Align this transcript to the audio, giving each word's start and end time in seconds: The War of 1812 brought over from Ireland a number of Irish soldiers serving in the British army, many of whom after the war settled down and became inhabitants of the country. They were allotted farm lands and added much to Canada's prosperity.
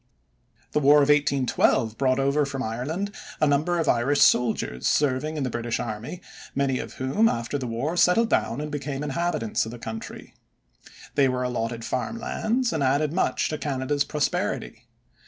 The 0.71 0.79
War 0.79 0.93
of 0.95 1.09
1812 1.09 1.95
brought 1.95 2.17
over 2.17 2.43
from 2.43 2.63
Ireland 2.63 3.13
a 3.39 3.45
number 3.45 3.77
of 3.77 3.87
Irish 3.87 4.21
soldiers 4.21 4.87
serving 4.87 5.37
in 5.37 5.43
the 5.43 5.49
British 5.51 5.79
army, 5.79 6.21
many 6.55 6.79
of 6.79 6.93
whom 6.93 7.29
after 7.29 7.59
the 7.59 7.67
war 7.67 7.95
settled 7.95 8.27
down 8.31 8.59
and 8.61 8.71
became 8.71 9.03
inhabitants 9.03 9.63
of 9.63 9.69
the 9.71 9.77
country. 9.77 10.33
They 11.13 11.29
were 11.29 11.43
allotted 11.43 11.85
farm 11.85 12.17
lands 12.17 12.73
and 12.73 12.81
added 12.81 13.13
much 13.13 13.47
to 13.49 13.59
Canada's 13.59 14.03
prosperity. 14.03 14.87